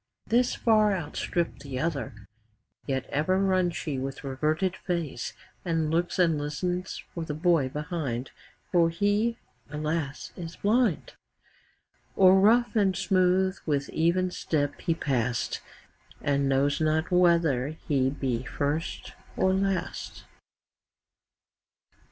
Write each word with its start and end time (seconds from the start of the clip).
5 0.25 0.29
This 0.31 0.55
far 0.55 0.93
outstripp'd 0.95 1.61
the 1.61 1.79
other; 1.79 2.27
Yet 2.87 3.05
ever 3.11 3.37
runs 3.37 3.75
she 3.77 3.99
with 3.99 4.23
reverted 4.23 4.75
face, 4.75 5.33
And 5.63 5.91
looks 5.91 6.17
and 6.17 6.39
listens 6.39 7.03
for 7.13 7.23
the 7.23 7.35
boy 7.35 7.69
behind: 7.69 8.31
For 8.71 8.89
he, 8.89 9.37
alas! 9.69 10.33
is 10.35 10.55
blind! 10.55 11.13
O'er 12.17 12.33
rough 12.39 12.75
and 12.75 12.97
smooth 12.97 13.59
with 13.67 13.89
even 13.89 14.31
step 14.31 14.81
he 14.81 14.95
pass'd, 14.95 15.59
10 16.23 16.33
And 16.33 16.49
knows 16.49 16.81
not 16.81 17.11
whether 17.11 17.67
he 17.67 18.09
be 18.09 18.41
first 18.43 19.13
or 19.37 19.53
last. 19.53 20.23